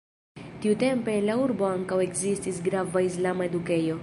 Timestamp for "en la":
1.19-1.35